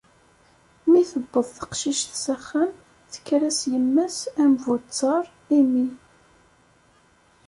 Mi 0.89 1.01
tuweḍ 1.09 1.47
teqcict 1.57 2.11
s 2.23 2.25
axxam, 2.35 2.71
tekker-as 3.11 3.59
yemma-s 3.71 4.17
am 4.43 4.51
bu 4.61 4.75
ttar, 4.81 5.25
imi 5.57 5.87